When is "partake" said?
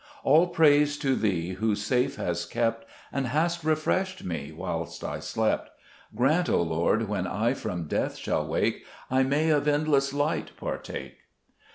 10.57-11.17